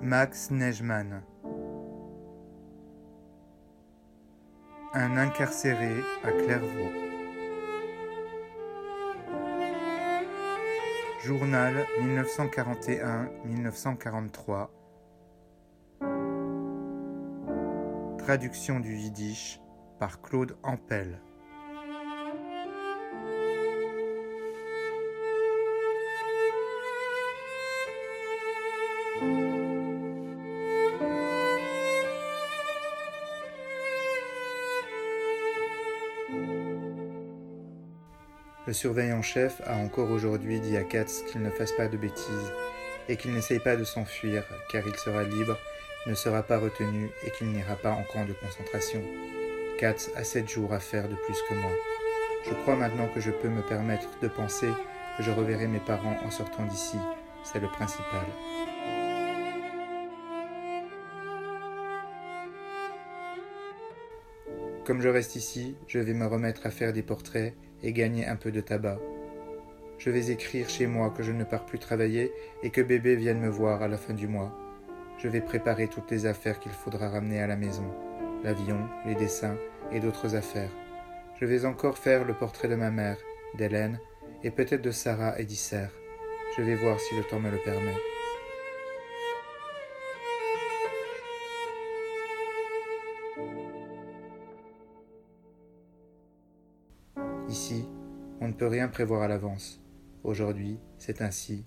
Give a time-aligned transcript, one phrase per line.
[0.00, 1.24] Max Neigemann.
[4.94, 5.90] Un incarcéré
[6.22, 6.92] à Clairvaux.
[11.24, 14.68] Journal 1941-1943.
[18.18, 19.60] Traduction du yiddish
[19.98, 21.20] par Claude Ampel.
[38.68, 42.52] Le surveillant-chef a encore aujourd'hui dit à Katz qu'il ne fasse pas de bêtises
[43.08, 45.56] et qu'il n'essaye pas de s'enfuir, car il sera libre,
[46.06, 49.02] ne sera pas retenu et qu'il n'ira pas en camp de concentration.
[49.78, 51.70] Katz a sept jours à faire de plus que moi.
[52.44, 54.68] Je crois maintenant que je peux me permettre de penser
[55.16, 56.98] que je reverrai mes parents en sortant d'ici.
[57.50, 58.26] C'est le principal.
[64.88, 68.36] Comme je reste ici, je vais me remettre à faire des portraits et gagner un
[68.36, 68.98] peu de tabac.
[69.98, 73.38] Je vais écrire chez moi que je ne pars plus travailler et que bébé vienne
[73.38, 74.50] me voir à la fin du mois.
[75.18, 77.84] Je vais préparer toutes les affaires qu'il faudra ramener à la maison,
[78.42, 79.58] l'avion, les dessins
[79.92, 80.72] et d'autres affaires.
[81.38, 83.18] Je vais encore faire le portrait de ma mère,
[83.58, 84.00] d'Hélène
[84.42, 85.84] et peut-être de Sarah et d'Isser.
[86.56, 88.17] Je vais voir si le temps me le permet.
[97.48, 97.86] Ici,
[98.40, 99.80] on ne peut rien prévoir à l'avance.
[100.22, 101.64] Aujourd'hui, c'est ainsi.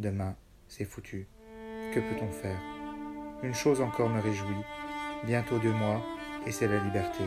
[0.00, 0.34] Demain,
[0.66, 1.28] c'est foutu.
[1.94, 2.60] Que peut-on faire?
[3.44, 4.64] Une chose encore me réjouit.
[5.24, 6.02] Bientôt deux mois,
[6.44, 7.22] et c'est la liberté.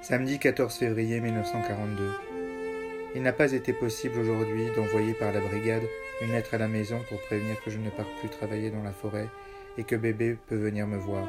[0.00, 2.31] Samedi 14 février 1942.
[3.14, 5.82] Il n'a pas été possible aujourd'hui d'envoyer par la brigade
[6.22, 8.92] une lettre à la maison pour prévenir que je ne pars plus travailler dans la
[8.92, 9.28] forêt
[9.76, 11.28] et que bébé peut venir me voir.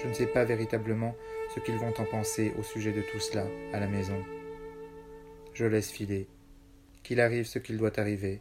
[0.00, 1.16] Je ne sais pas véritablement
[1.54, 4.16] ce qu'ils vont en penser au sujet de tout cela à la maison.
[5.54, 6.28] Je laisse filer.
[7.02, 8.40] Qu'il arrive ce qu'il doit arriver.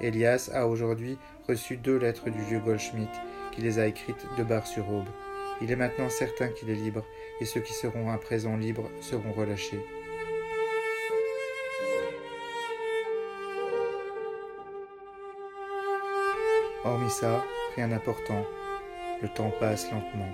[0.00, 1.18] Elias a aujourd'hui
[1.48, 3.10] reçu deux lettres du vieux Goldschmidt
[3.50, 5.08] qui les a écrites de barre sur aube.
[5.62, 7.04] Il est maintenant certain qu'il est libre,
[7.40, 9.80] et ceux qui seront à présent libres seront relâchés.
[16.84, 17.42] Hormis ça,
[17.74, 18.44] rien d'important.
[19.22, 20.30] Le temps passe lentement,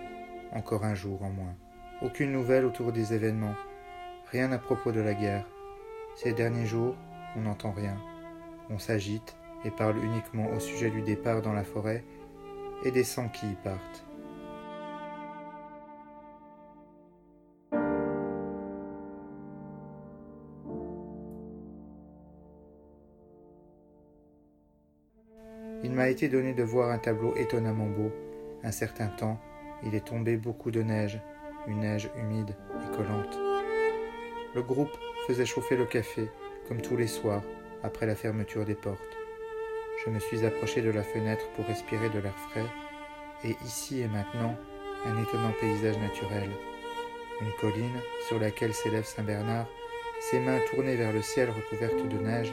[0.53, 1.55] encore un jour en moins.
[2.03, 3.55] Aucune nouvelle autour des événements,
[4.31, 5.47] rien à propos de la guerre.
[6.17, 6.97] Ces derniers jours,
[7.37, 7.97] on n'entend rien.
[8.71, 12.05] On s'agite et parle uniquement au sujet du départ dans la forêt
[12.85, 14.05] et des sangs qui y partent.
[25.85, 28.13] Il m'a été donné de voir un tableau étonnamment beau.
[28.63, 29.41] Un certain temps,
[29.83, 31.21] il est tombé beaucoup de neige,
[31.67, 33.37] une neige humide et collante.
[34.55, 36.31] Le groupe faisait chauffer le café,
[36.69, 37.43] comme tous les soirs,
[37.83, 39.01] après la fermeture des portes.
[40.05, 42.67] Je me suis approché de la fenêtre pour respirer de l'air frais,
[43.45, 44.57] et ici et maintenant,
[45.05, 46.49] un étonnant paysage naturel.
[47.41, 49.67] Une colline sur laquelle s'élève Saint-Bernard,
[50.21, 52.53] ses mains tournées vers le ciel recouvertes de neige,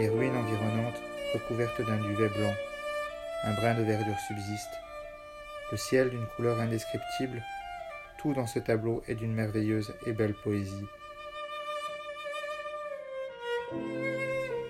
[0.00, 1.00] les ruines environnantes
[1.34, 2.54] recouverte d'un duvet blanc.
[3.44, 4.70] Un brin de verdure subsiste.
[5.70, 7.42] Le ciel d'une couleur indescriptible.
[8.18, 10.86] Tout dans ce tableau est d'une merveilleuse et belle poésie.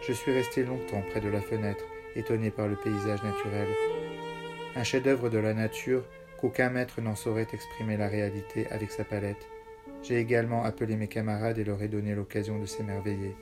[0.06, 3.68] Je suis resté longtemps près de la fenêtre, étonné par le paysage naturel.
[4.76, 6.04] Un chef-d'œuvre de la nature
[6.40, 9.48] qu'aucun maître n'en saurait exprimer la réalité avec sa palette.
[10.02, 13.34] J'ai également appelé mes camarades et leur ai donné l'occasion de s'émerveiller.